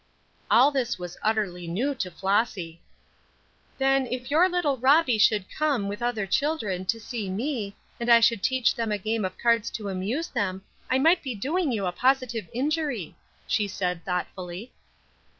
All 0.49 0.71
this 0.71 0.97
was 0.97 1.15
utterly 1.21 1.67
new 1.67 1.93
to 1.93 2.09
Flossy. 2.09 2.81
"Then, 3.77 4.07
if 4.09 4.31
your 4.31 4.49
little 4.49 4.77
Robbie 4.79 5.19
should 5.19 5.45
come, 5.55 5.87
with 5.87 6.01
other 6.01 6.25
children, 6.25 6.85
to 6.85 6.99
see 6.99 7.29
me, 7.29 7.75
and 7.99 8.09
I 8.09 8.19
should 8.19 8.41
teach 8.41 8.73
them 8.73 8.91
a 8.91 8.97
game 8.97 9.23
of 9.23 9.37
cards 9.37 9.69
to 9.69 9.89
amuse 9.89 10.29
them, 10.29 10.63
I 10.89 10.97
might 10.97 11.21
be 11.21 11.35
doing 11.35 11.71
you 11.71 11.85
a 11.85 11.91
positive 11.91 12.49
injury," 12.51 13.15
she 13.45 13.67
said, 13.67 14.03
thoughtfully. 14.03 14.71